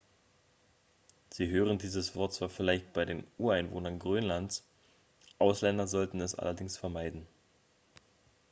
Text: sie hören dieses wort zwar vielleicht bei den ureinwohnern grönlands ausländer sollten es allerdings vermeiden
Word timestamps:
sie 1.29 1.45
hören 1.47 1.77
dieses 1.77 2.15
wort 2.15 2.33
zwar 2.33 2.49
vielleicht 2.49 2.91
bei 2.91 3.05
den 3.05 3.23
ureinwohnern 3.37 3.99
grönlands 3.99 4.63
ausländer 5.37 5.85
sollten 5.85 6.21
es 6.21 6.33
allerdings 6.33 6.75
vermeiden 6.75 7.27